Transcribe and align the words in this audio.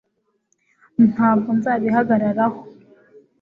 ntabwo 1.11 1.47
nzabihagararaho 1.57 2.59